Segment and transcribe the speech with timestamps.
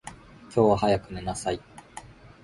[0.45, 1.61] 今日は早く寝なさい。